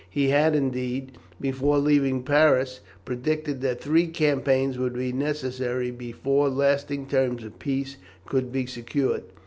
He 0.09 0.29
had, 0.29 0.55
indeed, 0.55 1.19
before 1.39 1.77
leaving 1.77 2.23
Paris, 2.23 2.79
predicted 3.05 3.61
that 3.61 3.81
three 3.81 4.07
campaigns 4.07 4.79
would 4.79 4.93
be 4.95 5.11
necessary 5.13 5.91
before 5.91 6.49
lasting 6.49 7.05
terms 7.05 7.43
of 7.43 7.59
peace 7.59 7.97
could 8.25 8.51
be 8.51 8.65
secured. 8.65 9.25